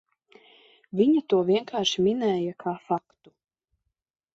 Viņa 1.01 1.21
to 1.35 1.43
vienkārši 1.51 2.07
minēja 2.09 2.59
kā 2.67 2.77
faktu. 2.91 3.39